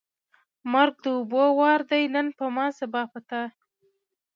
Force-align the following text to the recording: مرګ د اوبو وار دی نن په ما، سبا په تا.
مرګ 0.71 0.95
د 1.03 1.05
اوبو 1.17 1.43
وار 1.59 1.79
دی 1.91 2.03
نن 2.13 2.27
په 2.37 2.45
ما، 2.55 2.65
سبا 2.79 3.01
په 3.11 3.19
تا. 3.29 3.41